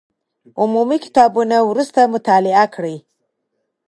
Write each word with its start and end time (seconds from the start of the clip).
عمومي 0.61 0.97
کتابونه 1.05 1.57
وروسته 1.69 2.01
مطالعه 2.13 2.65
کړئ. 2.75 2.97